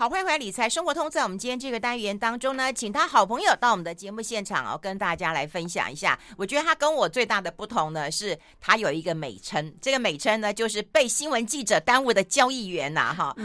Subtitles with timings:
[0.00, 1.10] 好，欢迎回来理财生活通。
[1.10, 6.18] 在我们今天这个单元当中呢，请他好朋友到我们的节目现场哦，跟大家来分享一下。
[6.38, 13.36] 我觉得他跟我最大的不同呢，是他有一个美称，这个美称呢就是被新闻记者耽误的交易员呐，哈。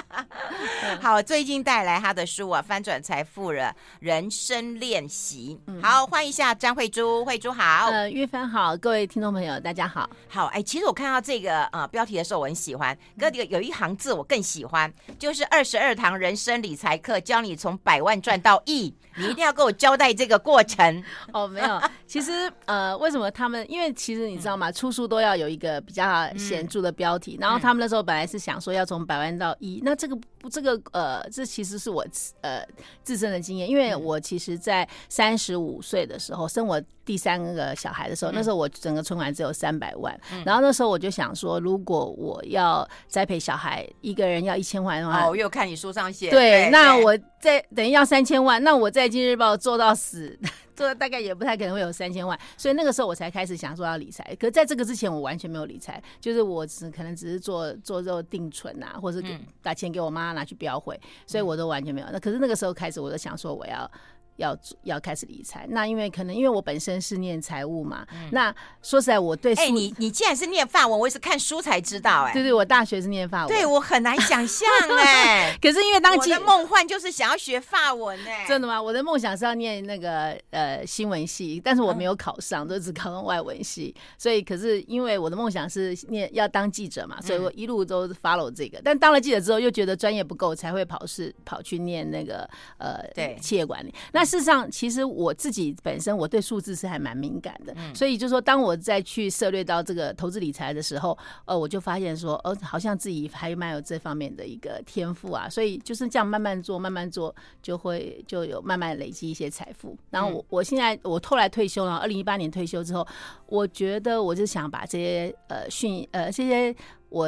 [1.00, 5.58] 好，最近带来他的书啊，《翻转财富的人生练习》。
[5.82, 7.86] 好，欢迎一下张慧珠，慧珠好。
[7.86, 10.10] 呃，玉芬好，各位听众朋友大家好。
[10.28, 15.37] 好，哎，其实我看到这个呃标题的时候，我很喜欢，哥有有一行字我更喜欢，就是。
[15.38, 18.92] 是二十二堂人生理财课，教你从百万赚到亿。
[19.16, 21.46] 你一定要给我交代这个过程 哦。
[21.46, 23.64] 没有，其实呃，为什么他们？
[23.68, 24.70] 因为其实你知道吗？
[24.70, 27.36] 出书都要有一个比较显著的标题。
[27.40, 29.80] 然后他们那时候本来是想说要从百万到亿。
[29.84, 30.18] 那这个
[30.50, 32.04] 这个呃，这其实是我
[32.42, 32.64] 呃
[33.02, 40.16] 自身的经验，因为我其实，在三十五岁的时候生我第三个小孩的时候，那时候我整个存款只有三百万。
[40.44, 49.08] 然后那时候我就想说，如果我要栽培小孩，一个人要一千万的话，哦，我又看你书上写，对，那我在等于要三千万，那我在。
[49.10, 50.38] 《经济日报》做到死，
[50.76, 54.22] 做到大概也不太可能会有三千万，所以那个时候我才开始想说要理财。
[54.38, 62.06] 可是在这个之前，我完全没有理财，就是我只可能只是做做肉定存啊，或者是把钱给我妈拿去标会，所以我都完全没有。
[62.12, 63.90] 那可是那个时候开始，我就想说我要。
[64.38, 78.80] 要要开始理财，那因为可能因为我本身是念财务嘛，嗯、那说实在我对，哎、欸，你你既然是念法文，我也是看书才知道、欸，哎，对对，我大学是念法文，对我很难想象、欸，哎，可是因为当时我的梦幻就是想要学法文、欸，哎，真的吗？
[78.80, 93.36] 我的梦想是要念那个呃新闻系，但是我没有考上，都、嗯、只考上外文系，所以可是因为我的梦想是念要当记者嘛，所以我一路都 follow 这个，嗯、但当了记者之后又觉得专业不够，才会跑是跑去念那个呃对。
[93.48, 95.08] 企业管理，那事实上其实。
[95.08, 109.96] 我自己本身我对数字是还蛮敏感的，所以就是说当我再去涉猎到这个投资理财的时候，呃，我就发现说，呃，好像自己还蛮有这方面的一个天赋啊，所以就是这样慢慢做，慢慢做，就会就有慢慢累积一些财富。
[110.10, 113.06] 然后我我现在我后来退休了，二零一八年退休之后，
[113.46, 116.74] 我觉得我就想把这些呃训呃这些。
[117.08, 117.26] 我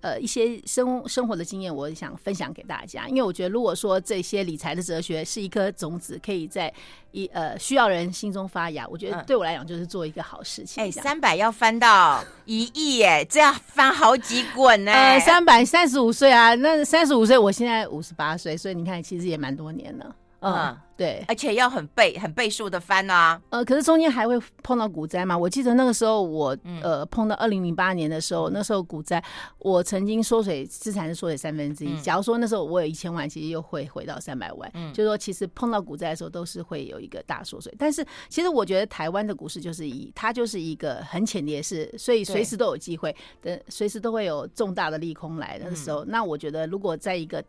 [0.00, 3.06] 呃一些生生活的经验，我想分享给大家。
[3.08, 6.72] 因为我觉得，如果说这些理财的哲学是一颗种子，可以在
[7.12, 10.82] 一呃需要人心中发芽，我觉得对我来讲就是做一个好事情。
[10.82, 14.92] 哎、嗯，三百要翻到一亿，哎，这要翻好几滚呢。
[14.92, 20.16] 呃，三百三十五岁啊，那三十五岁，我现在五十八岁，所以你看，其实也蛮多年了。
[20.40, 20.54] 嗯。
[20.54, 23.40] 嗯对，而且要很倍、很倍数的翻啊。
[23.50, 25.38] 呃，可是中间还会碰到股灾嘛？
[25.38, 29.22] 我记得那个时候我，我呃碰到二零零八年的时候，那时候股灾，
[29.60, 32.00] 我曾经缩水资产是缩水三分之一。
[32.00, 34.68] 假如说那时候我有一千万，其实又会回到三百万。
[34.74, 37.72] 嗯，就是说其实碰到股灾的时候，都是会有一个大缩水。
[37.78, 46.04] 但是其实我觉得台湾的股市就是一它就是一个很浅碟式，所以随时都有机会的，随时都会有重大的利空来的时候。
[46.06, 47.40] 那我觉得如果在一个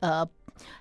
[0.00, 0.28] 呃。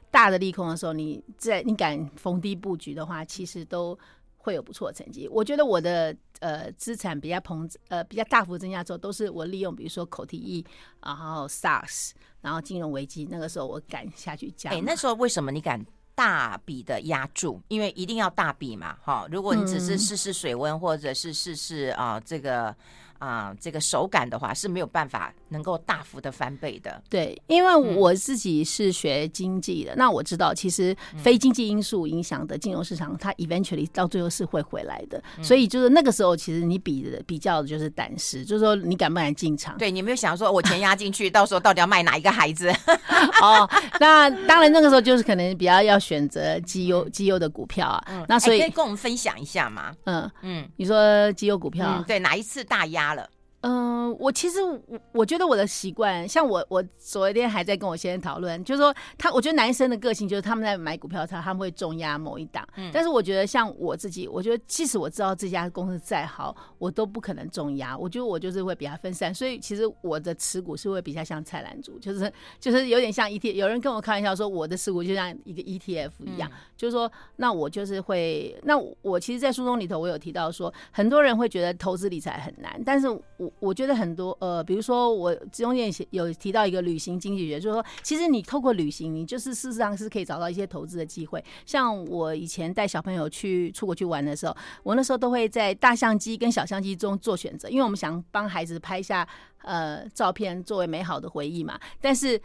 [0.09, 3.97] 大的利空的时候，你在你敢逢低布局的话，其实都
[4.37, 5.27] 会有不错的成绩。
[5.27, 10.65] 我觉得我的呃资产比较膨呃比较大幅增加之后，都是我利用比如说口蹄疫，
[11.03, 12.11] 然后 SARS，
[12.41, 14.69] 然后金融危机那个时候我敢下去加。
[14.69, 15.85] 哎、欸，那时候为什么你敢
[16.15, 17.61] 大笔的压注？
[17.67, 19.27] 因为一定要大笔嘛，哈。
[19.31, 22.75] 如果你只是试试水温，或者是试试啊这个。
[23.19, 27.01] 啊、呃，这个手感的话是没有办法能够大幅的翻倍的。
[27.09, 35.21] 对，因为我自己是学经济的，嗯、那我知道其实非经济因素影响的金融市场，嗯、它 eventually 到最后是会回来的。
[35.37, 39.77] 嗯、所以就是那个时候，其实你比的比较的就是胆识，就是说你敢不敢进场？
[39.77, 42.69] 对，你没有想说我钱压进去，到时候到底要卖哪一个孩子？
[43.41, 43.69] 哦，
[43.99, 48.03] 那当然那个时候就是可能比较要选择绩优绩优的股票啊。
[48.07, 49.93] 嗯、那所以、欸、可以跟我们分享一下吗？
[50.05, 53.27] 嗯嗯，你说绩优股票、嗯，对，哪一次大压了？
[53.67, 62.65] 嗯，我其实我我觉得我的习惯，像我我昨天还在跟我先生讨论，就是说他，我觉得男生的个性就是他们在买股票，他他们会重压某一档。
[62.77, 67.97] 嗯，但是我觉得像我自己，我觉得即使我知道这家公司再好，我都不可能重压。
[67.97, 73.51] 我觉得我就是会比较分散，所以其实我的持股是会比较像菜篮族，就是就是有点像 ETF。
[73.51, 83.51] 有人跟我开玩笑说，我的持股就像一个 ETF 一样，嗯、就是说，那我就是会，那我其实，在书中里头我有提到说，很多人会觉得投资理财很难，但是我。
[83.59, 91.43] 我觉得很多呃，比如说我中间有提到一个旅行经济学，就是说，其实你透过旅行，你就是事实上是可以找到一些投资的机会。
[91.65, 99.27] 像我以前带小朋友去出国去玩的时候，我那时候都会在大相机跟小相机中做选择，因为我们想帮孩子拍下
[99.63, 101.79] 呃照片作为美好的回忆嘛。
[101.99, 102.39] 但是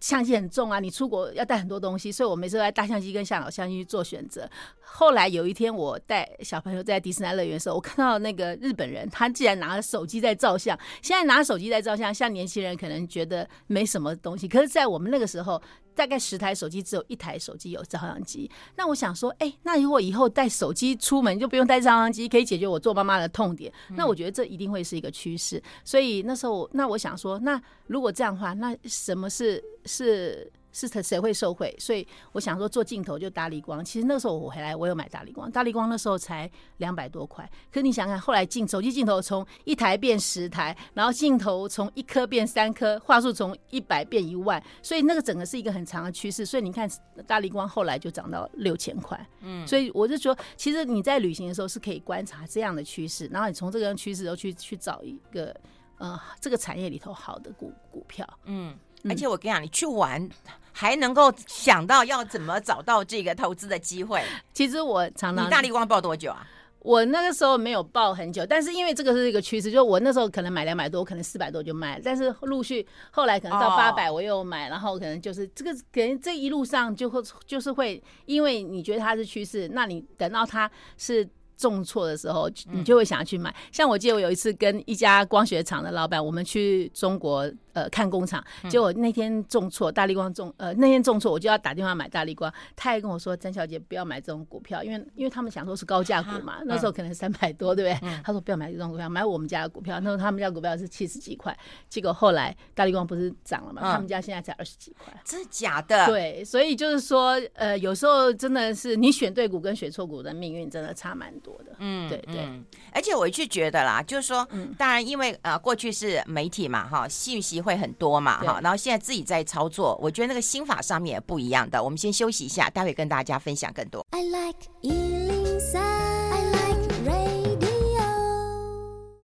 [0.00, 4.48] 相机很重啊，你出国要带很多东西，所以我每次都在大相机跟小相机去做选择。
[4.80, 10.78] 后来有一天，我带小朋友在迪士尼乐园的时候，我看到那个日本人，他竟然拿着手机在照相。
[11.02, 15.60] 现在拿手机在照相，像年轻人可能觉得没什么东西，可是，在我们那个时候。
[15.96, 18.48] 大概十台手机，只有一台手机有照相机。
[18.76, 23.72] 那我想说，哎、欸，那如果以后带手机出门就不用带照相机，可以解决我做妈妈的痛点。
[23.88, 25.60] 那我觉得这一定会是一个趋势。
[25.82, 30.52] 所以那时候，那我想说，那如果这样的话，那什么是是？
[30.76, 31.74] 是谁会受贿？
[31.78, 33.82] 所以我想说做镜头就大力光。
[33.82, 37.50] 其实那时候我回来，我有买大力光，大力光那时候才两百多块。
[37.72, 46.44] 可是你想想，后来镜手机镜头从一台变十台，然后镜头从一颗变三颗，话术从一百变一万，所以那个整个是一个很长的趋势。
[46.44, 46.86] 所以你看
[47.26, 49.18] 大力光后来就涨到六千块。
[49.40, 55.56] 嗯，所以我就说，其实你在旅行的时候是可以观察这样的趋势，然后你从这个趋势都去去找一个
[55.96, 58.28] 呃这个产业里头好的股股票。
[58.44, 58.76] 嗯。
[59.08, 60.28] 而且我跟你讲，你去玩
[60.72, 64.22] 还能够想到要怎么找到这个投资的机会。
[64.52, 66.46] 其实我常常，你大力光报多久啊？
[66.80, 81.28] 我那个时候没有报很久，但是因为这个是一个趋势，就是我那时候可能买两百多，可能四百多就卖，但是陆续后来可能到八百我又买，然后可能就是这个可能这一路上就会就是会，因为你觉得它是趋势，那你等到它是。
[81.58, 83.56] 重挫的时候，你就会想要去买。
[83.72, 92.50] 像我记得我有一次跟一家光学厂的老板，我们去中国呃看工厂，结果那天重挫，大力光重呃那天重挫，我就要打电话买大力光。
[92.74, 101.54] 他还跟我说：“詹小姐不要买这种股票，因为因为他们想说是高价股嘛，那时候可能三百多，对不对？”他说：“不要买这种股票，买我们家的股票。”那时候他们家股票是七十几块，
[101.90, 103.82] 结果后来大力光不是涨了嘛？
[103.92, 106.06] 他们家现在才二十几块，真的假的？
[106.06, 111.76] 对，所以就是说，呃，有时候真的是你选对股跟选错股的命运真的差蛮多的。
[111.78, 112.48] 嗯，对对，
[112.92, 114.46] 而且我就觉得啦，就是说，
[114.78, 121.82] 当然因为呃过去是媒体嘛，哈，信息会很多嘛，哈，然后现在自己在操作，我觉得那个心法上面也不一样的。
[121.82, 124.06] 我们先休息一下，待会跟大家分享更多。
[124.10, 127.66] I like 103, I like radio。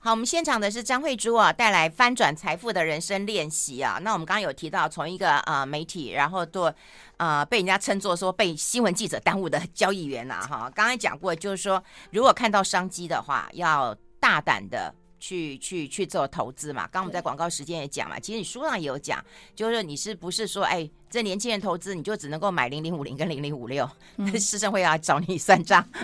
[0.03, 3.99] 好，我们现场的是张慧珠啊，带来翻转财富的人生练习啊。
[4.01, 6.75] 那我们刚刚有提到，从一个呃媒体，然后做。
[7.21, 16.83] 啊、呃，被人家称作说被新闻记者耽误的交易员呐、啊，哈，刚才讲过，就是说如果看到商机的话，要大胆的去去去做投资嘛。
[16.85, 19.25] 刚刚我们在广告时间也讲嘛，其实你书上也有讲，
[19.55, 23.89] 就是你是不是说，哎，这年轻人投资你就只能够买零零五零跟零零五六，
[24.41, 25.87] 市政会要找你算账。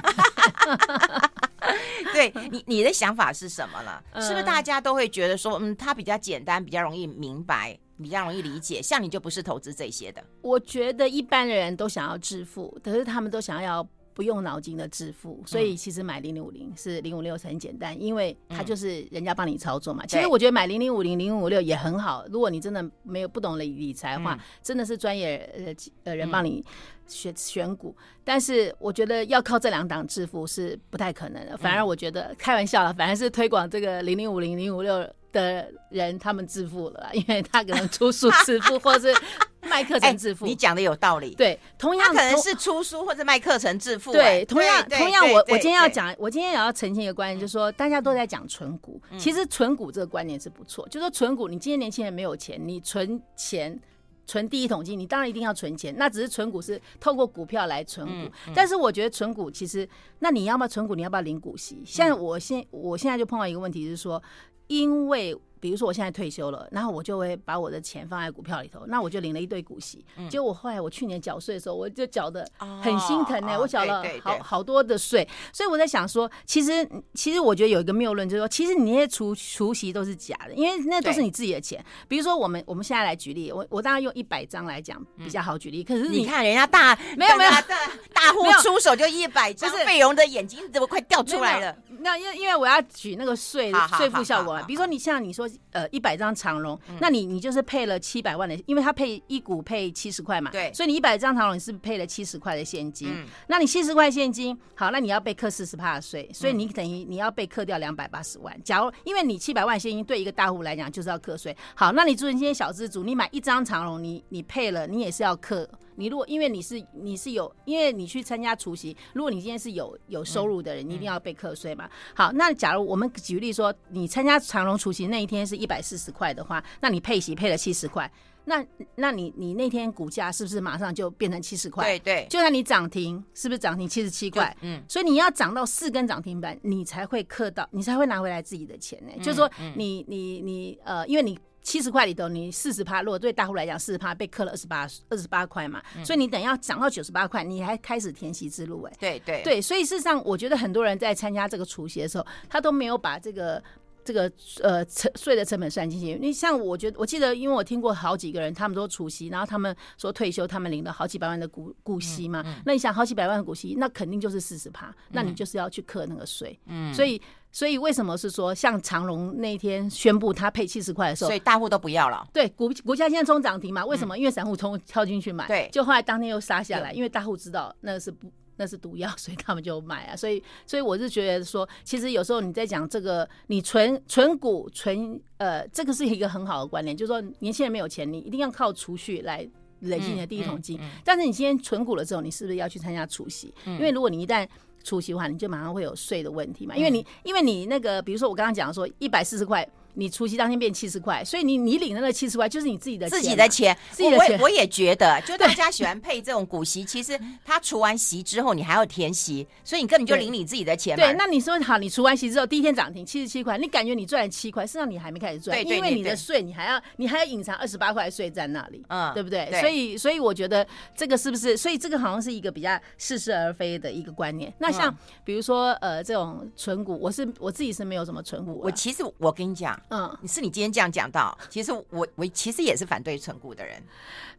[2.13, 4.01] 对你你的想法是什么呢？
[4.23, 7.77] 是不是大家都会觉得说，嗯，它比较简单，比较容易明白？
[7.99, 10.23] 比较容易理解，像你就不是投资这些的。
[10.43, 13.83] 我觉得一般的人都想要致富，可是他们都想要
[14.17, 20.07] 不用脑筋的致富，所以其实买零零五零是零五六是很简单，因为它就是人家帮你操作嘛。
[20.07, 25.75] 其实我觉得买零零五零零五六也很好，如果你真的没有不懂理理财的话，真的是专业呃
[26.05, 26.65] 呃人帮你
[27.07, 27.95] 选选股。
[28.25, 35.07] 但是我觉得要靠这两档致富是不太可能的，反而我觉得开玩笑了，反而是推广这个零零五零零五六。
[35.37, 39.23] 的人他们致富了， 因为他可能出书致富，或者是
[39.63, 40.47] 卖课程致富。
[40.47, 44.13] 你讲的有道理，对，同样可能是出书或者卖课程致富。
[44.13, 53.81] 对，同样同样，我我今天要讲，我今天也要澄清一个观念，就是说大家都在讲存股，其实存股这个观念是不错，就是说存股，你今天年轻人没有钱，你存钱。
[54.29, 55.95] 存第一桶金，你当然一定要存钱。
[55.97, 60.97] 那只是存股是透过股票来存股，但是我觉得存股其实，那你要不要存股？
[60.97, 61.81] 你要不要领股息？
[61.87, 64.21] 现在我现我现在就碰到一个问题，就是说，
[64.67, 65.37] 因为。
[65.67, 70.07] 比如说我现在退休了，然后我就会把我的钱放在股票里头，那我就领了一堆股息。
[70.31, 75.29] 结果我后来我去年缴税的时候，我就缴的很心疼呢、欸，我缴了好好多的税。
[75.53, 81.85] 所以我在想说，其实其实我觉得有一个谬论，就是说，其实你那些除除息都是假的，因为那都是你自己的钱。
[82.07, 85.83] 比如说我们我们现在来举例，我我当然用一百张来讲比较好举例。
[85.83, 91.77] 可是你看人家大没有没有大 户出手就一百张，费荣的眼睛怎么快掉出来了？
[91.99, 95.51] 那因为因为我要举那个税税负效果嘛，比如说你像你说。
[95.73, 108.57] 呃，一百张长荣，那你你就是配了七百万的，因为他配一股配七十块嘛，对，所以你一百张长荣你是配了七十块的现金，嗯、那你七十块现金，好，那你要被课四十趴的税，所以你等于你要被课掉两百八十万。
[108.63, 115.69] 假如因为你七百万现金对一个大户来讲就是要课税，好，那你做今天小资主，你买一张长荣，你你配了，你也是要课。
[115.97, 121.89] 你如果因为你是你是有，因为你去参加除夕，如果你今天是有有收入的人，你一定要被课税嘛。
[122.15, 128.11] 好，那假如我们举例说，你参加长隆除夕那一天是一百四十块的话，那你配息配了七十块，
[128.45, 128.65] 那
[128.97, 131.85] 那你你那天股价是不是马上就变成七十块？
[131.85, 134.57] 对对，就算你涨停，是不是涨停七十七块？
[134.61, 139.13] 嗯，所以你要涨到四根涨停板，你才会课到，你才会拿回来自己的钱呢。
[139.19, 141.39] 就是说你你你呃，因为你。
[141.67, 148.97] 七十块里头，你四十趴，如果对大户来讲，四十趴被克了二十八二十八块嘛，嗯、所以你等要涨到九十八块，你还开始填息之路哎、欸。
[149.01, 153.61] 对对对，所以事实上，我觉得很多人在参加这个除息的时候，他都没有把这个
[154.05, 154.31] 这个
[154.63, 156.17] 呃成税的成本算进去。
[156.23, 162.43] 你像我觉得，我记得，因为我听过好几个人，他们都除息，然后他们说退休，他们领了好几百万的股股息嘛。
[162.47, 166.57] 嗯嗯、那你想，好几百万的股息，那肯定就是四十趴，那你就是要去克那个税。
[166.67, 167.21] 嗯，所以
[167.57, 172.29] 所以为什么是说，像长隆那一天宣布他配七十块的时候，所以大户都不要了。
[172.31, 173.83] 对，股股价现在冲涨停嘛？
[173.87, 174.15] 为什么？
[174.15, 178.31] 嗯、因为散户冲跳进去买，对，就后来当天又杀下来，因为大户知道那个是不。
[178.59, 180.17] 那是毒药， 所以他们就买啊。
[180.17, 189.47] 所以，所以我是觉得说，其实有时候你在讲这个，你存存股存，呃，这个是一个很好的观念，就是说年轻人没有钱，你一定要靠储蓄来
[189.87, 190.79] 累积你的第一桶金。
[191.05, 193.53] 但是你今天存股了之后，你是不是要去参加除息？
[193.65, 194.47] 嗯、因为如果你一旦
[194.85, 196.77] 除息的话，你就马上会有税的问题嘛。
[196.77, 199.69] 因为你，嗯、因为你那个，比如说我刚刚讲说一百四十块。
[199.97, 203.77] 你除夕当天变七十块，所以你你领的那七十块就是你自己的自己的钱。
[203.99, 211.05] 我我也觉得， 就大家喜欢配这种股息，其实他除完息之后，你还要填息，所以你根本就领你自己的钱嘛。
[211.05, 219.51] 对，那你说好，你除完息之后第一天涨停七十七块，你感觉你赚了七块，实际上你还没开始赚，因为你的税你还要你还要隐藏二十八块税在那里，嗯，对不对？
[219.61, 221.57] 所以所以我觉得这个是不是？
[221.57, 224.53] 所以这个好像是一个比较似是而非的一个观念。
[224.59, 228.61] 那像比如说呃这种存股，我是我自己是没有什么存股。
[228.63, 230.67] 我其实我跟你讲，嗯，你是你今天。
[230.73, 233.83] 这样讲到， 其实我我其实也是反对存股的人，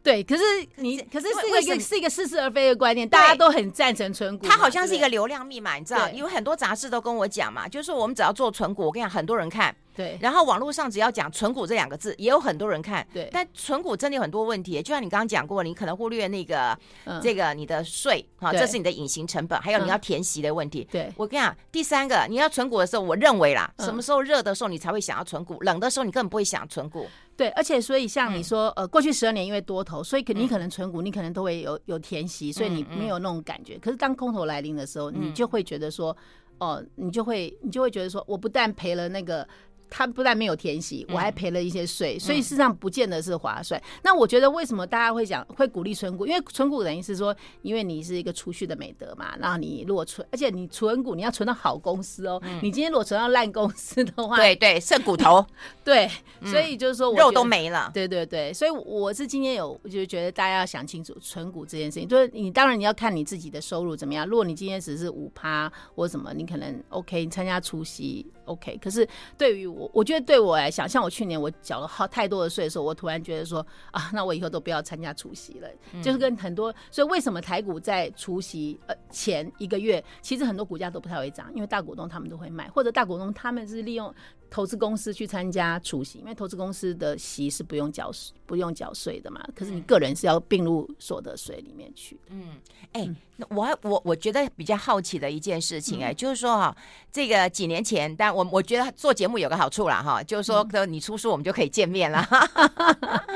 [0.02, 0.22] 对。
[0.22, 0.44] 可是
[0.76, 4.46] 你可是是一个是一个似是而非的观念，大家都很赞成存股。
[4.46, 6.08] 它好像是一个流量密码，你知道？
[6.10, 9.74] 因为很多杂志都跟我讲嘛，就是我们只要做存股，我跟你讲，很多人看。
[9.98, 10.16] 对。
[10.20, 13.04] 然后网络上只要讲存股这两个字，也有很多人看。
[13.12, 13.28] 对。
[13.32, 16.78] 但存股真的有很多问题，就像你刚刚讲过，你可能忽略那个
[17.20, 20.86] 这个你的税啊，这是你的隐形成本，还有你要填息的问题。
[20.92, 21.12] 对。
[21.16, 27.08] 我跟你讲，第三个你要存股的时候，我认为啦，什么时候热的时候你才会想要存股，冷的时候你根本不会想存股。
[27.36, 33.78] 对，而且所以像你说，呃，过去十二年因为多头，所以可你可能存股，你可能都会有有填息，所以你没有那种感觉。
[33.78, 36.16] 可是当空头来临的时候，你就会觉得说，
[36.58, 39.46] 哦，你就会你就会觉得说，我不但赔了那个。
[39.90, 43.80] 他不但没有填息，我还赔了一些税，嗯、所以事实上不见得是划算。
[43.80, 46.26] 嗯、那我觉得为什么大家会讲会鼓励存股？
[46.26, 49.34] 因为存股等于是说，因为你是一个储蓄的美德嘛。
[49.38, 52.40] 然后你如果存，而且你存股你要存到好公司哦。
[52.44, 55.44] 嗯、你今天如果存到烂公司的话，对对，剩骨头。
[55.84, 56.08] 对，
[56.44, 57.90] 所以就是说我肉都没了。
[57.94, 62.08] 对对对，所以我是今天有，我就觉得大家要想清楚存股这件事情。
[62.08, 64.26] 就是你当然你要看你自己的收入怎么样。
[64.26, 68.26] 如果你今天只是五趴或什么，你可能 OK，你参加除息。
[68.48, 75.68] OK，可是对于我，我觉得对我来讲，像我去年我缴了好太多的税的时候，我突然觉得说啊，那我以后都不要参加除夕了。
[75.92, 84.12] 嗯、就是跟很多，所以为什么台股在除夕呃前一个月，其实很多股价都不太会涨，因为大股东他们都会卖，或者大股东他们是利用。
[84.50, 89.46] 投资公司去参加除息，因为投资公司的息是不用缴税、不用缴税的嘛。
[89.54, 92.18] 可是你个人是要并入所得税里面去。
[92.30, 92.56] 嗯，
[92.92, 96.76] 哎、欸，那我我我觉得比较好奇的一件事情、欸，哎、嗯，就是说哈，
[97.12, 102.26] 这个几年前，但我我觉得做节目有个好处啦，哈，就是说，你出书我们就可以见面了。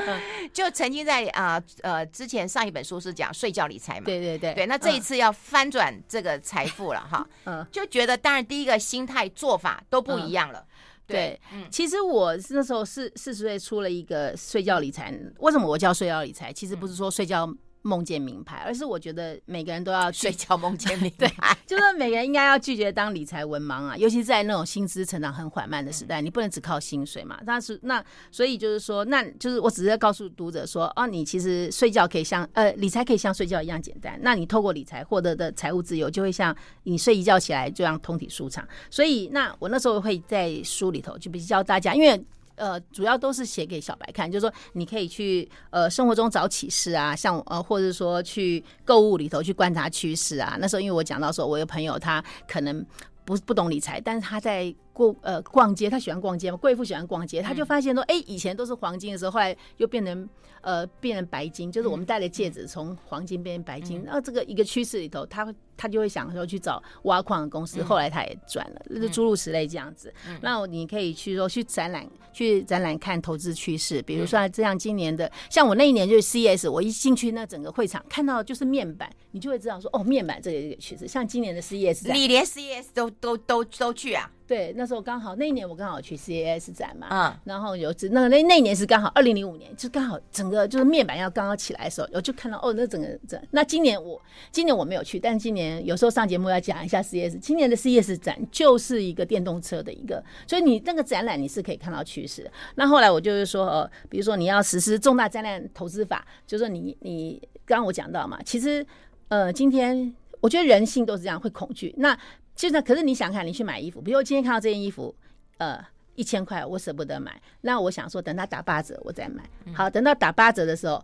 [0.06, 0.20] 嗯、
[0.52, 4.66] 就曾经在啊呃，呃之前上一本书是讲睡觉理财嘛，对对对，对。
[4.66, 10.58] 那这一次要翻转这个财富了哈，嗯，就觉得当然第一个心态做法都不一样了。
[10.60, 10.66] 嗯
[11.12, 16.52] 对，嗯，其实我那时候四四十岁出了一个睡觉理财，为什么我叫睡觉理财？
[16.52, 17.48] 其实不是说睡觉。
[17.82, 21.32] 梦见名牌，而是我觉得每个人都要 睡觉梦见名牌， 对，
[21.66, 27.40] 就是每个人应该要拒绝当理财文盲啊， 尤其是在那种薪资成长很缓慢的时代，你不能只靠薪水嘛。
[27.44, 34.18] 但是那所以就是说，那就是我只是要告诉读者说，哦，你其实睡觉可以像呃理财可以像睡觉一样简单。
[34.22, 38.66] 那你透过理财获得的财务自由，就会像你睡一觉起来这样通体舒畅。
[38.90, 42.24] 所以那我那时候会在书里头就比较教大家，因为。
[42.56, 50.56] 呃，主要都是写给小白看，就是说你可以去呃生活中找启示啊，像呃或者说去购物里头去观察趋势啊。
[50.60, 52.84] 那时候因为我讲到说，我有朋友他可能
[53.24, 60.28] 不不懂理财，但是他在过呃逛街，他喜欢逛街嘛，贵妇喜欢逛街，他就发现说，哎、欸，以前都是黄金的时候，后来又变成
[60.60, 65.54] 呃变成白金，就是我们戴的戒指从黄金变成白金，然后这个一个趋势里头，他会。
[65.74, 70.14] 他就会想说去找挖矿的公司，后来他也转了，就是诸如此类这样子。
[70.40, 81.08] 那你可以去说去展览，去展览看投资趋势，比如说这样今年的，像我那一年就是 CES，我一进去那整个会场看到就是面板，你就会知道说哦，面板这个一个趋势。
[81.08, 84.30] 像今年的 CES，你连 CES 都都都都去啊？
[84.46, 93.42] 对，那时候刚好那一年我刚好去 CES 展嘛，嗯，然后有那那那一年是刚好二零零五年，就刚好整个就是面板要刚刚起来的时候，我就看到哦，那整个展。
[93.50, 94.20] 那今年我
[94.50, 95.72] 今年我没有去，但今年。
[95.84, 102.50] 有时候上节目要讲一下 CES，今年的 CES 展就是一个电动车的一个，所以你那个展览你是可以看到趋势。
[102.74, 108.84] 那后来我就是说，呃，比如说你要实施重大灾难投资法，就是说你你刚刚我讲到嘛，其实
[109.28, 111.94] 呃，今天我觉得人性都是这样，会恐惧。
[111.98, 112.16] 那
[112.56, 115.14] 现在可是你想看，你去买衣服，比如我今天看到这件衣服，
[115.58, 115.84] 呃。
[116.14, 117.40] 一千块，我舍不得买。
[117.62, 119.42] 那我想说，等它打八折我再买。
[119.72, 121.02] 好，等到打八折的时候，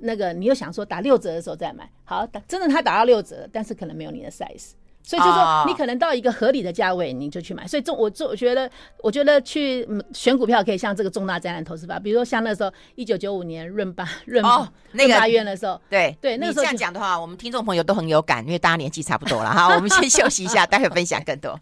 [0.00, 1.90] 那个你又想说打六折的时候再买。
[2.04, 4.72] 好，打真的它打到六折，但是可能没有你的 size。
[5.04, 7.66] 所以就说，你可能到一个合理的价位，你就去买。
[7.66, 8.70] 所以重我做，我觉得，
[9.02, 19.74] 我觉得去选股票可以像这个重大灾难投资法，比如说像那时候一九九五年润八 润哦那个大院的时候，对对，那个时候这样讲的话，我们听众朋友都很有感，因为大家年纪差不多了 哈。
[19.74, 21.58] 我们先休息一下，待会分享更多。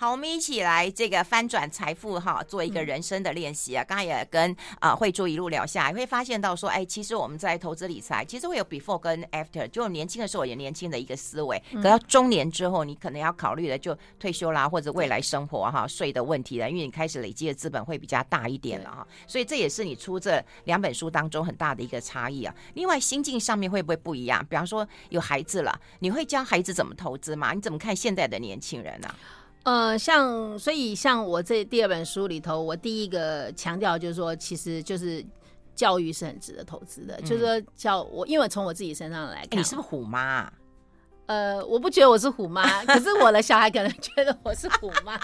[0.00, 3.84] 好，我们一起来这个翻转财富哈，做一个人生的练习啊。
[3.84, 19.06] 刚才也跟啊慧珠一路聊下来，会发现到说，哎，其实我们在投资理财，其实会有 before 跟 after，就年轻的时候也年轻的一个思维，可到中年之后，你可能要考虑的就退休啦，或者未来生活哈税的问题了，因为你开始累积的资本会比较大一点了哈。
[19.26, 22.54] 所以这也是你出这两本书当中很大的一个差异啊。
[22.72, 24.42] 另外，心境上面会不会不一样？
[24.48, 27.52] 比方说有孩子了，你会教孩子怎么投资吗？
[27.52, 29.14] 你怎么看现在的年轻人呢、啊？
[29.64, 35.24] 呃，像所以像我这第二本书里头，我第一个强调就是说，其实就是
[35.74, 40.52] 教育是很值得投资的，嗯、就是说教我，因为从我自己身上来看，欸、你是不是虎妈、啊？
[41.26, 45.16] 呃，我不觉得我是虎妈，可是我的小孩可能觉得我是虎妈。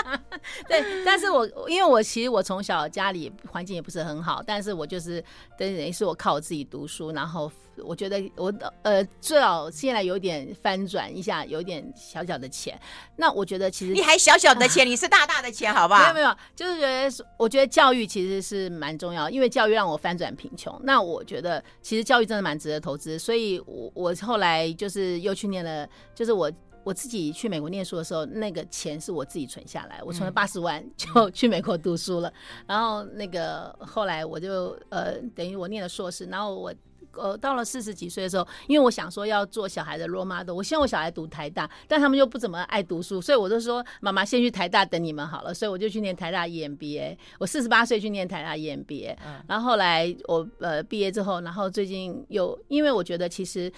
[0.69, 5.21] 对，但是我因为我其实我从小家里环境也不是很好，但是我就是
[5.59, 7.51] 等于是我靠我自己读书，然后
[7.85, 8.53] 我觉得我
[8.83, 12.79] 呃最好现在有点翻转一下，有点小小的钱。
[13.17, 16.03] 那我觉得其实你还小小的钱，啊、 你是大大的钱，好不好？
[16.03, 20.79] 没有没有，就是觉得我觉得教育其实是蛮重要，因为教育让我翻转贫穷。
[20.85, 25.89] 那我觉得其实教育真的蛮值得投资，所以我我后来就是又去念了。
[26.15, 26.51] 就是我
[26.85, 32.33] 我自己去美国念书的时候，那个钱是我自己存下来，我存了八十万就去美国读书了。
[32.67, 36.73] 然后那个后来我就呃等于我念了硕士，然后我
[37.17, 47.17] 呃到了四十几岁的时候，因为我想说要做小孩的 role model，我希望我小孩读台大，但他们又不怎么爱读书，所以我就说妈妈先去台大等你们好了，所以我就去念台大 EMBA。
[47.39, 49.17] 我四十八岁去念台大 EMBA，
[49.49, 53.73] 然后后来我呃毕业之后，然后最近又因为我觉得其实。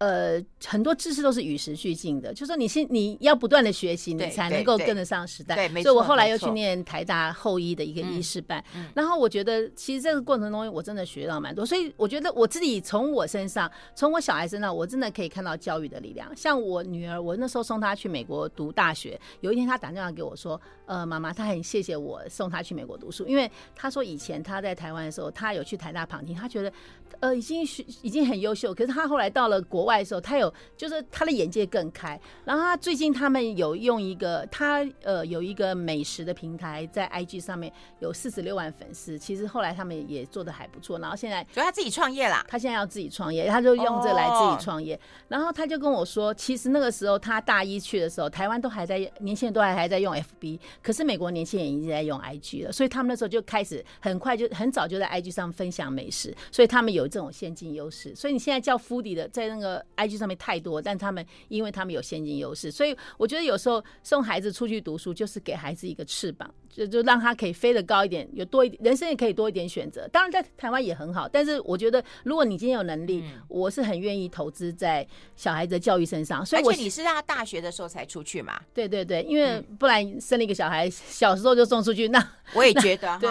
[0.00, 5.68] 呃，很多知识都是与时俱进的，就是说你先你要不断的学习，你才能够跟得上时代。
[5.68, 16.34] 对，所以我后来又去念台大后医的一个医师班，然后我觉得其实这个过程中我真的学到蛮多，所以我觉得我自己从我身上，从我小孩身上，我真的可以看到教育的力量。
[16.34, 26.72] 像我女儿，我那时候送她去美国读大学，有一天她打电话给我说，呃，妈妈，她很谢谢我送她去美国读书，因为她说以前她在台湾的时候，她有去台大旁听，她觉得
[27.20, 29.89] 呃已经学已经很优秀，可是她后来到了国外。
[29.98, 32.18] 的时候，他有就是他的眼界更开。
[32.44, 39.18] 然后他最近他们有用一个他呃有一个美食的平台，在 IG 上面有四十六万粉丝。
[39.18, 40.98] 其实后来他们也做的还不错。
[40.98, 44.98] 然后现在就他自己创业啦，他现在要自己创业，他就用这来自己创业。
[45.28, 52.72] 然后他就跟我说，其实那个时候他大一去的时候，台湾都还在年轻人都还还在用 FB，可是美国年轻人已经在用 IG 了。
[52.72, 58.14] 所以他们那时候就开始很快就很早就在 IG 上分享美食，所以他们有这种先进优势。
[58.14, 59.79] 所以你现在叫 Foodie 的在那个。
[59.96, 70.08] IG 上面太多，但他们因为他们有现金优势，所以我觉得有时候送孩子出去读书，就是给孩子一个翅膀，就就让他可以飞得高一点，有多一点人生也可以多一点选择。
[70.08, 75.06] 当然在台湾也很好，但是我觉得如果你今天有能力，嗯、我是很愿意投资在
[75.36, 76.44] 小孩子的教育身上。
[76.44, 78.60] 所以我，而且你是让他大学的时候才出去嘛？
[78.72, 83.30] 对对对，因为不然生了一个小孩，小时候就送出去，那我也觉得对。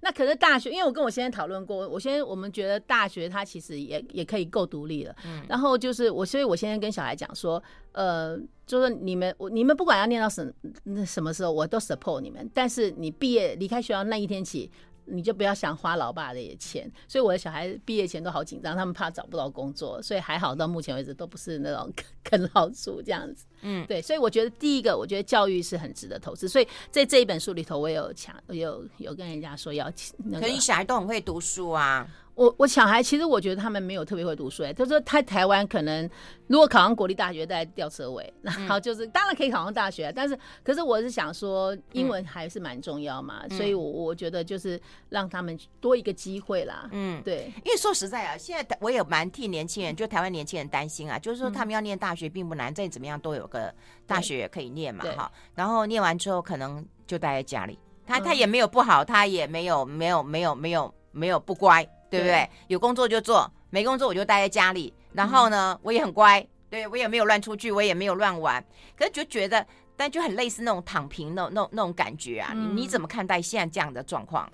[0.00, 5.14] 那可是大学，因为我跟我先生讨论过，我先我们觉得大学他其实也也可以够独立了。
[5.24, 6.06] 嗯，然后就是。
[6.16, 7.62] 我所以，我先生跟小孩讲说，
[7.96, 10.54] 呃，就是你们，你们不管要念到什
[10.84, 12.48] 那什么时候，我都 support 你们。
[12.52, 14.70] 但是你毕业离开学校那一天起，
[15.06, 16.90] 你就不要想花老爸的钱。
[17.08, 21.90] 所以我的小孩毕业前都好紧张，他们怕找不到工作，所以还好到目前为止都不是那种
[22.22, 23.46] 啃老族这样子。
[23.62, 24.00] 嗯，对。
[24.00, 26.48] 所以我觉得第一个，我觉得教育是很值得投资。
[26.48, 32.06] 所以在这一本书里头，我有强有有跟人家说要，那个，可是小孩都很会读书啊。
[32.34, 36.06] 我我小孩其实我觉得他们没有特别会读书哎，他说他台湾可能
[36.48, 46.86] 如果考上国立大学在吊车尾，然后就是当然可以考上大学，但是可是我是想说英文还是蛮重要嘛，所以我我觉得就是让他们多一个机会啦。
[46.92, 53.74] 嗯，对，因为说实在啊，现在我也蛮替年轻人，就台湾年轻人担心啊，就是说他们要念大学并不难，再怎么样都有个
[54.06, 61.86] 大学也可以念嘛哈，然后念完之后可能就待在家里，他他也没有不好，他也没有没有没有没有没有不乖。
[62.08, 62.48] 对不对？
[62.68, 64.94] 有工作就做，没工作我就待在家里。
[65.12, 68.64] 然后呢，嗯、我也很乖，对，我也没有乱出去，我也没有乱玩。
[68.96, 72.52] 可是就觉得，但就很类似那种躺平那种那种那种感觉啊。
[72.54, 74.48] 你怎么看待现在这样的状况？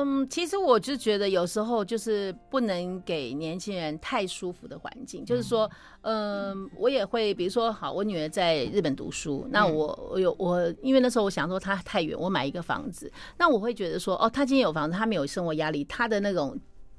[0.00, 5.68] 嗯，其实我就觉得有时候就是不能给年轻人太舒服的环境，嗯、就是说，
[6.02, 16.56] 嗯，我也会，比如说，好，我女儿在日本读书，那我我有我，因为那时候我想说她太远，我买一个房子，那我会觉得说，哦，她今天有房子，她没有生活压力，她的那种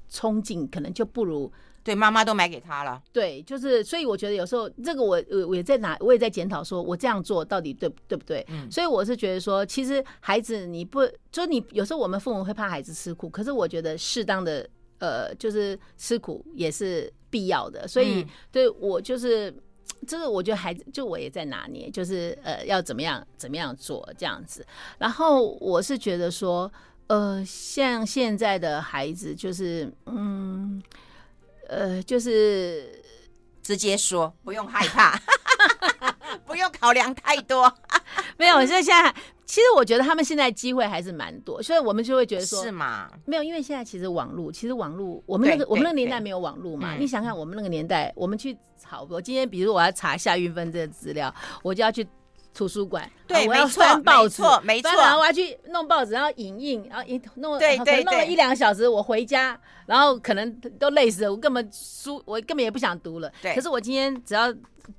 [0.09, 1.49] 冲劲可能就不如。
[1.83, 3.01] 对，妈妈都买给他了。
[3.11, 8.45] 对，就是，所以我觉得有时候这个我我我也在拿，我也在检讨，说我这样做到底对对不对？
[8.49, 17.87] 嗯，所以我是觉得说，其实孩子你不，就你有时候我们父母会怕孩子吃苦，可是我觉得适当的呃，就是吃苦也是必要的。
[17.87, 19.53] 所以对我就是，
[20.05, 24.65] 这个我觉得孩子就我也在拿捏，就是呃要怎么样怎么样做这样子。
[24.97, 26.71] 然后我是觉得说，
[27.07, 30.81] 呃，像现在的孩子就是嗯。
[31.69, 33.01] 呃，就是
[33.61, 35.19] 直接说，不用害怕，
[36.45, 37.71] 不用考量太多。
[38.37, 39.13] 没有，所以现在
[39.45, 43.09] 其实我觉得他们现在机会还是蛮多，所以我们就会觉得说，是吗？
[43.25, 46.95] 没有，因为现在其实网络，其实网络，我们那个我们那个年代没有网络嘛。
[46.95, 52.07] 你想想，我们那个年代，我们去炒，我今天比如我要查夏运芬这个资料，我就要去。
[52.53, 63.31] 图书馆，对，我要穿报纸，没错，然后我要去弄报纸，然后影印，然后一弄，对对，弄了一两个小时，我回家，然后可能都累死了，我根本书我根本也不想读了。
[63.41, 64.53] 对，可是我今天只要。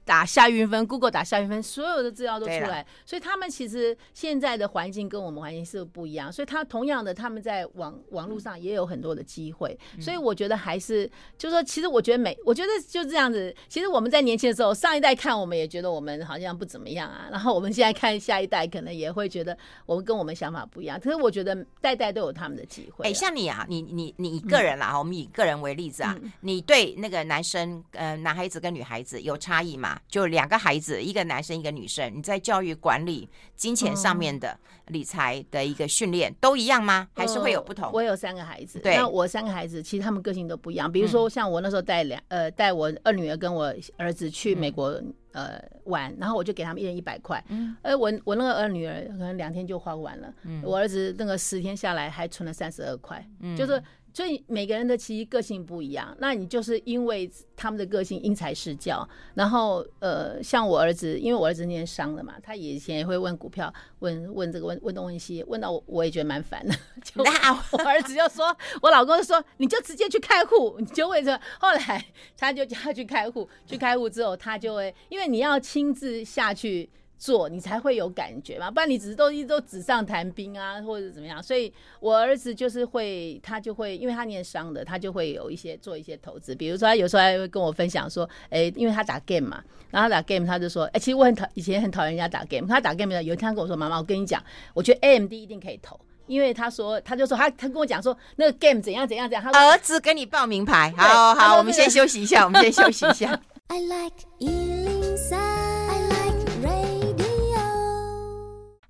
[0.04, 23.06] 打夏云芬，Google 打夏云芬，所有的资料都出来，所以他们其实现在的环境跟我们环境是不一样，所以他同样的他们在网网络上也有很多的机会，所以我觉得还是就是说，其实我觉得每我觉得就这样子，其实我们在年轻的时候，上一代看我们也觉得我们好像不怎么样啊，然后我们现在看下一代，可能也会觉得我们跟我们想法不一样，可是我觉得代代都有他们的机会。
[23.06, 29.98] 哎，像你啊，你你你一个人啦，我们以个人为例子啊，你对那个男生呃男孩子跟女孩子有差异吗？
[30.08, 34.56] 就两个孩子，一个男生，一个女生，你在教育、管理、金钱上面的
[34.88, 37.08] 理财的一个训练都一样吗？
[37.14, 37.90] 还是会有不同？
[37.92, 40.90] 我有三个孩子，对，那我三个孩子其实他们个性都不一样。
[40.90, 53.82] 比如说像我那时候带两呃带我二女儿跟我儿子去美国呃玩，然后我就给他们一人一百块，嗯，哎我我那个二女儿可能两天就花完了，嗯，我儿子那个十天下来还存了三十二块，嗯，就是。
[54.12, 66.74] 所以每个人的其实个性不一样，那你就是因为他们的个性因材施教，然后呃，像我儿子，因为我儿子念商的嘛，他以前也会问股票，问问这个问问东问西，问到我我也觉得蛮烦的。
[67.14, 71.38] 那我儿子就说，我老公就说，你就直接去开户，你就会说。
[71.58, 72.04] 后来
[72.36, 76.88] 他就叫他去开户，去开户之后他就会，因为你要亲自下去。
[77.20, 81.40] 做你才会有感觉嘛，不然你只是都一都纸上谈兵啊，或者怎么样。
[81.42, 86.54] 所以我儿子就是会，他就会，因为他念商的，他就会有一些做一些投资。
[86.54, 92.66] 比如说，他有时候还会跟我分享说，哎、欸，因为他打 game 嘛，然后他打 game，他就说，哎、欸，其实我很讨以前很讨厌人家打 game。
[92.66, 99.52] 他打 game 的有一天他跟我说，妈妈，我跟你讲，我觉得 AMD 一定可以投，因为他说，他就说他他跟我讲说，那个 game 怎样怎样怎样。
[99.52, 103.38] 他儿子给你报名牌，好好，我们先休息一下，我们先休息一下。
[103.68, 104.89] I like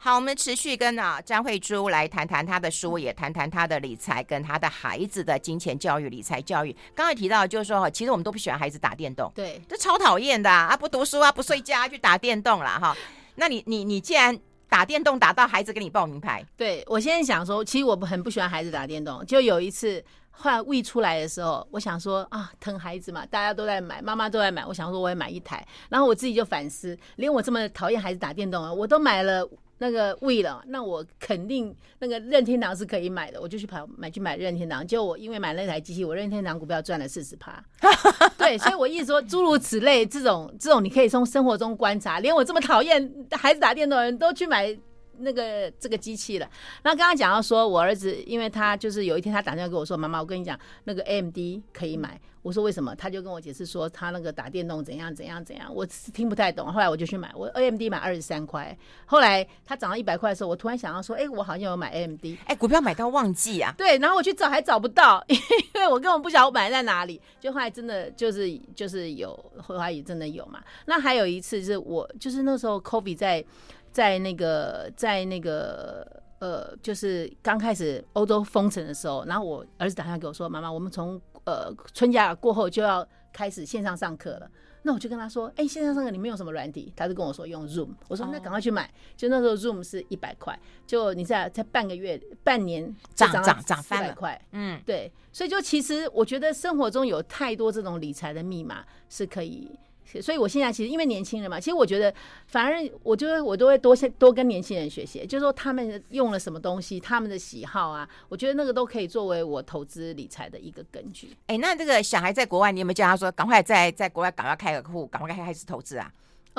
[0.02, 6.74] 好，我们持续跟啊张慧珠来谈谈她的书，也谈谈她的理财跟她的孩子的金钱教育、理财教育。
[6.94, 10.74] 刚才提到就是说，其实我们都不喜欢孩子打电动，对，这超讨厌的啊！
[10.74, 12.96] 不读书啊，不睡觉啊，去打电动啦哈。
[13.34, 14.34] 那你你你既然
[14.70, 19.22] 打电动打到孩子给你报名牌，对，我现在想说，其实我很不喜欢孩子打电动。
[19.26, 25.62] 就有一次换 Wii 出来的时候，我想说啊，疼孩子嘛，大家都在买，妈妈都在买，我想说我也买一台。
[25.90, 29.46] 然后我自己就反思，连我这么讨厌孩子打电动啊，我都买了。
[29.82, 34.86] 那个 Wii 了，那我肯定那个任天堂是可以买的，我就去跑买去买任天堂。
[34.86, 37.64] 结果我因为买那台机器，我任天堂股票赚了四十趴。
[38.36, 44.76] 对，所以我一直说，诸如此类这种这种，你可以从生活中观察，连我这么讨厌孩子打电动的人都去买
[45.20, 46.48] 那个这个机器了。
[46.82, 51.36] 那刚刚讲到说，我儿子因为他就是有一天他打电话跟我说：“妈妈，我跟你讲，那个 AMD
[51.72, 52.94] 可以买。”我说为什么？
[52.96, 56.72] 他就跟我解释说他那个打电动怎样怎样怎样，我听不太懂。
[56.72, 58.74] 后来我就去买，我 AMD 买二十三块。
[59.04, 63.74] 后来它涨到一百块的时候，我突然想到说，哎，我好像有买 AMD，哎，股票买到忘记啊。
[63.76, 65.36] 对，然后我去找还找不到， 因
[65.74, 67.20] 为我根本不晓得我买在哪里。
[67.38, 70.62] 就后来真的就是就是有，后来也真的有嘛。
[70.86, 73.44] 那还有一次是我就是那时候 COVID 在
[73.92, 76.06] 在那个在那个
[76.38, 84.50] 呃，就是刚开始欧洲封城的时候，然后我儿子打电话给我说，妈妈，我们从呃，春假过后就要开始线上上课了。
[84.82, 87.90] 那我就跟他说：“哎、欸，线上上课你们用什么软体？”他就跟我说用 Zoom。
[88.08, 94.40] 我说：“那赶快去买。”就那时候 Zoom 是一百块，就你在才半个月、半年涨涨涨翻了块。
[94.52, 95.12] 嗯，对。
[95.32, 99.70] 所以就其实我觉得生活中有太多这种理财的密码是可以
[100.18, 102.12] 所以我现在其实因为年轻人嘛，其实我觉得
[102.46, 111.36] 反而我就是我都会多多跟年轻人学习，就是说他们用了什么东西，他们的喜好啊，我觉得那个都可以作为我投资理财的一个根据。
[111.48, 116.10] 哎，那这个小孩在国外，你有没有叫他说赶快在在国外赶快开个户，赶快开开始投资啊？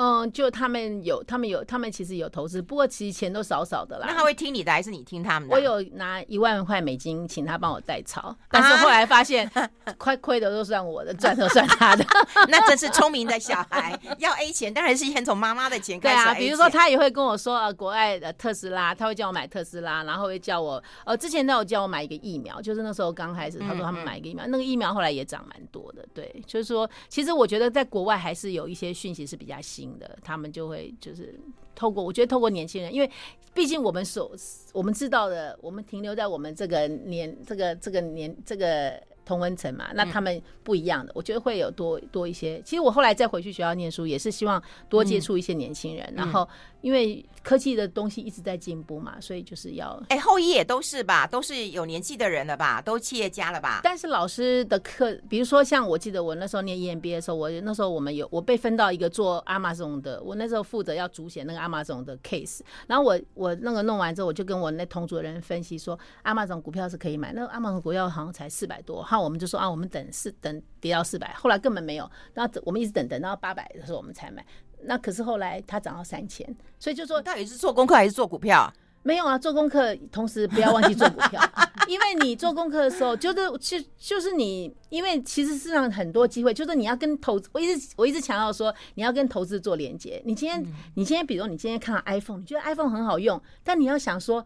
[0.02, 4.06] 嗯，就他们有，他们有，他们其实有投资，不过其实钱都少少的啦。
[4.08, 5.54] 那他会听你的还是你听他们的？
[5.54, 9.48] 我有拿一万块美金请他帮我代操，但是后来发现，
[9.98, 12.04] 亏亏的都算我的，赚的算他的。
[12.50, 16.16] 那真是聪明的小孩，要 A 钱当然是先从妈妈的钱开始。
[16.16, 26.04] 对啊，比如说他也会跟我说，呃，国外的特斯拉，他会叫我买特斯拉，然后会叫我，呃，之前他有叫我买一个疫苗，就是那时候刚开始，他说他们买一个疫苗，嗯嗯那个疫苗后来也涨蛮多的。
[26.14, 30.62] 对，就是说，其实我觉得在国外还是有一些讯息是比较新的，他们就。
[30.62, 31.36] 就会就是
[31.74, 33.10] 透过，我觉得透过年轻人，因为
[33.52, 34.32] 毕竟我们所
[34.72, 38.92] 我们知道的，我们停留在我们这个年这个这个年这个
[39.24, 42.62] 同温层嘛，那他们不一样的，我觉得会有多多一些。
[42.64, 46.48] 其实我后来再回去学校念书，也是希望多接触一些年轻人，然后
[46.82, 47.24] 因为。
[47.42, 53.80] 科技的东西一直在进步嘛，所以就是要哎，后一也都是吧，都是有年纪的人了吧，都企业家了吧。
[53.82, 62.60] 但是老师的课，比如说像我记得我那时候念 EMBA 的时候，我那时候我们有我被分到一个做 Amazon 的，我那时候负责要主写那个 Amazon 的 case。
[62.86, 74.46] 然后我我那个弄完之后，我就跟我那同组的人分析说，Amazon 股票是可以买，那个 Amazon 股票好像才四百多，然后我们就说啊，我们等四等跌到四百，后来根本没有，然后我们一直等等到八百的时候我们才买。
[74.84, 76.46] 那可是后来它涨到三千，
[76.78, 78.72] 所以就说到底是做功课还是做股票啊？
[79.04, 81.42] 没有啊，做功课同时不要忘记做股票，
[81.88, 90.22] 因为你做功课的时候，就是就就是你，因为其实市场很多机会，就是你要跟投资，我一直我一直强调说，你要跟投资做连接。
[90.24, 90.64] 你今天
[90.94, 94.44] 你今天比如你今天看到 iPhone，你觉得 iPhone 很好用，但你要想说。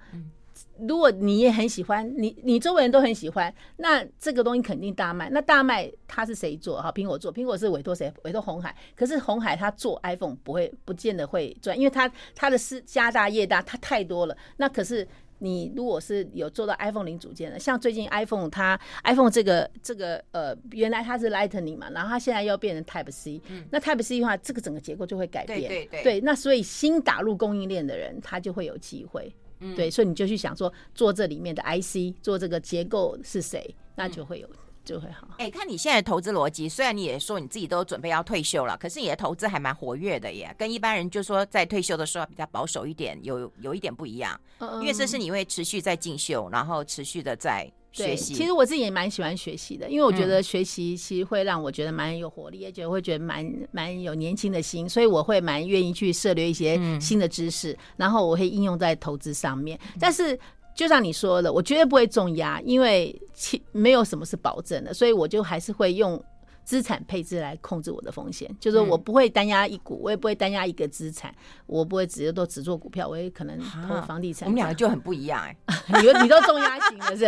[0.81, 5.31] 如果你也很喜欢，你你周围人都很喜欢，那这个东西肯定大卖。
[5.31, 6.81] 那大卖它是谁做？
[6.81, 8.13] 哈，苹果做，苹果是委托谁？
[8.25, 8.75] 委托红海。
[8.95, 14.37] 可是红海它做 iPhone 不会，不见得会赚，因为它它的是家大业大，它太多了。
[14.59, 15.07] 那可是
[15.39, 25.61] 你如果是有做到 iPhone 零组件的，像最近 iPhone 它 iPhone 这个这个呃，原来它是 Lightning 嘛，然后它现在又变成 Type C，嗯，那 Type C 的话，这个整个结构就会改变。
[25.61, 26.21] 对对对，对。
[26.21, 29.35] 那所以新打入供应链的人，他就会有机会。
[29.73, 35.29] 嗯、对，所以你就去想说，做这里面的 IC，做这个结构是谁，那就会有，嗯、就会好。
[35.39, 44.41] 哎、欸，看你现在的投资逻辑，虽然你也说你自己都准备要退休了，可是你的投资还蛮活跃的耶，跟一般人就说在退休的时候比较保守一点，有有一点不一样。
[44.59, 47.71] 嗯，因为这是你会持续在进修，然后持续的在。
[48.05, 59.79] 学习，其实我自己也蛮喜欢学习的，因为我觉得学习其实会让我觉得蛮有活力，也觉得会觉得蛮蛮有年轻的心，所以我会蛮愿意去涉猎一些新的知识，然后我会应用在投资上面。
[59.99, 60.39] 但是
[60.75, 66.23] 就像你说的，我绝对不会重压，因为其没有什么是保证的，所以我就还是会用。
[66.67, 71.33] 资产配置来控制我的风险，就是我不会单押一股，我也不会单押一个资产，
[71.67, 73.57] 我不会直接都只做股票，我也可能
[73.89, 74.49] 投房地产。
[74.49, 75.57] 我们两个就很不一样 哎、
[75.93, 77.25] 欸，你你都重压型的是？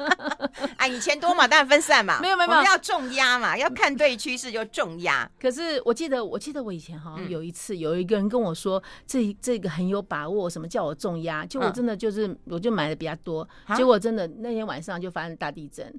[0.76, 2.20] 哎，你钱多嘛，当然分散嘛。
[2.22, 5.28] 没有没有没有，要重压嘛，要看对趋势就重压。
[5.40, 11.46] 可是我记得，我记得我以前好像有一次，有一个人跟我说，这这个很有把握，什么叫我重压？
[11.46, 15.98] 就我真的就是，我就买的比较多，结果真的那天晚上就发生大地震。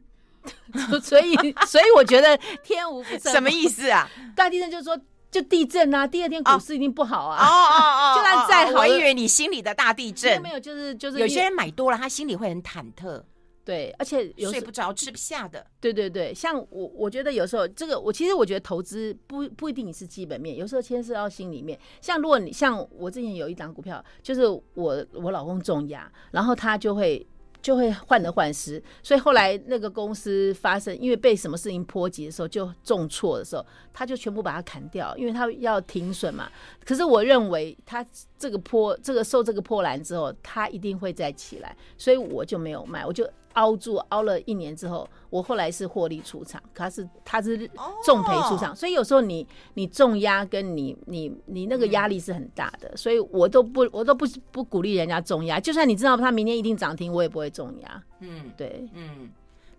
[1.04, 3.04] 所以，所以我觉得天无。
[3.04, 4.10] 什么意思啊？
[4.36, 5.00] 大地震就是说，
[5.32, 7.44] 就地震啊，第二天股市一定不好啊。
[7.44, 10.42] 哦哦哦， 就算再好，我以为你心里的大地震。
[10.42, 13.22] 没有，就是就是有些人买多了，他心里会很忐忑。
[13.64, 15.66] 对，而且有睡不着、吃不下的。
[15.82, 21.78] 对对对，像我，我觉得有时候这个，我其实我觉得投资不不一定是基本面，有时候牵涉到心里面。
[22.00, 27.26] 像如果你像我之前有一档股票，就是我我老公重压，然后他就会。
[27.67, 36.49] 就会患得患失，所以后来那个公司发生，因为被什么事情波及的时候，就重挫的时候，他就全部把它砍掉，因为他要停损嘛。
[36.86, 38.06] 可是我认为他
[38.39, 43.30] 这个波，这个受这个波澜之后，他一定会再起来，所以我就没有卖，我就。
[43.58, 47.70] 凹住凹了一年之后，我后来是获利出场，可是他是
[48.06, 48.78] 重赔出场，oh.
[48.78, 58.04] 所以有时候你你重压跟你你你那个压力是很大的，所以我都不我都不不鼓励人家重压，就算你知道它明天一定涨停，我也不会重压。
[58.20, 59.30] 嗯，对，嗯。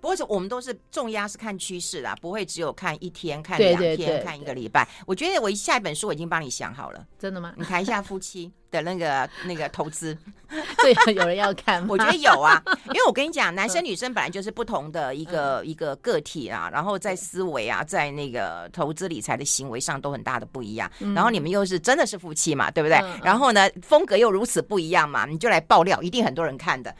[0.00, 4.88] 不过，我们都是重压，是看趋势啦，不会只有看一天、看两天、对对对看一个礼拜。
[5.04, 7.52] 我觉得我下一本书我已经帮你想好了，真的吗？
[7.56, 10.16] 你谈一下夫妻的那个那个投资，
[10.82, 11.88] 对，有人要看吗？
[11.92, 20.90] 我觉得有啊，因为我跟你讲，男生女生本来就是不同的一个、嗯、一个个体啊，然后在思维啊，在那个投资理财的行为上都很大的不一样。
[21.00, 22.98] 嗯、然后你们又是真的是夫妻嘛，对不对？
[22.98, 26.94] 嗯、然后呢，风格又如此不一样嘛，你就来爆料，一定很多人看的。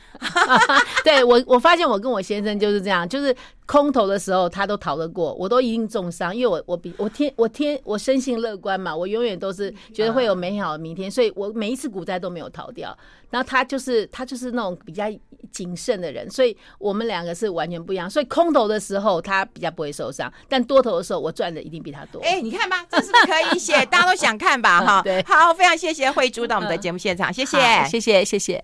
[1.05, 3.35] 对我，我发现我跟我先生就是这样，就是。
[3.69, 12.97] 空头的时候他都逃得过，我都一定重伤，因为我我比我天我天我生性乐观嘛，我永远都是觉得会有美好的明天，所以我每一次股灾都没有逃掉。
[13.31, 15.05] 然后他就是他就是那种比较
[15.53, 18.09] 谨慎的人，所以我们两个是完全不一样。
[18.09, 22.23] 所以空头的时候他比较不会受伤，但多头的时候我赚的一定比他多。
[22.23, 23.85] 哎，你看吧，这是不是可以写？
[23.85, 24.81] 大家都想看吧？
[24.81, 28.57] 哈，对，好，非常谢谢慧珠到我们的节目现场，谢谢，谢谢，谢谢。